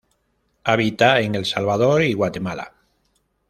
Habita 0.63 1.19
en 1.19 1.35
el 1.35 1.41
El 1.41 1.45
Salvador 1.45 2.01
y 2.01 2.13
Guatemala. 2.13 2.73